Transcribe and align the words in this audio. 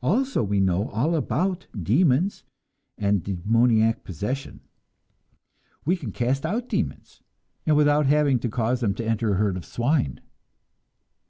Also 0.00 0.44
we 0.44 0.60
know 0.60 0.88
all 0.90 1.16
about 1.16 1.66
demons 1.76 2.44
and 2.96 3.24
"demoniac 3.24 4.04
possession." 4.04 4.60
We 5.84 5.96
can 5.96 6.12
cast 6.12 6.46
out 6.46 6.68
demons 6.68 7.20
and 7.66 7.74
without 7.76 8.06
having 8.06 8.38
to 8.38 8.48
cause 8.48 8.78
them 8.78 8.94
to 8.94 9.04
enter 9.04 9.32
a 9.32 9.36
herd 9.38 9.56
of 9.56 9.64
swine! 9.64 10.20